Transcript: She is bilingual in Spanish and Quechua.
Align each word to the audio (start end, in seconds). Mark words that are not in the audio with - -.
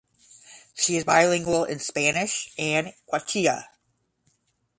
She 0.73 0.97
is 0.97 1.03
bilingual 1.03 1.63
in 1.63 1.77
Spanish 1.77 2.51
and 2.57 2.91
Quechua. 3.13 3.65